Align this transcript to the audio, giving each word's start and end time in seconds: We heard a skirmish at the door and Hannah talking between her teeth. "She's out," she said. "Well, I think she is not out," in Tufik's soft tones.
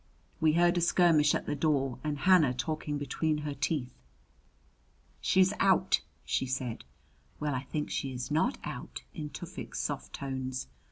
We 0.39 0.53
heard 0.53 0.79
a 0.79 0.81
skirmish 0.81 1.35
at 1.35 1.45
the 1.45 1.55
door 1.55 1.99
and 2.03 2.17
Hannah 2.17 2.55
talking 2.55 2.97
between 2.97 3.37
her 3.45 3.53
teeth. 3.53 3.91
"She's 5.19 5.53
out," 5.59 6.01
she 6.25 6.47
said. 6.47 6.83
"Well, 7.39 7.53
I 7.53 7.61
think 7.65 7.91
she 7.91 8.11
is 8.11 8.31
not 8.31 8.57
out," 8.63 9.03
in 9.13 9.29
Tufik's 9.29 9.77
soft 9.79 10.13
tones. 10.13 10.65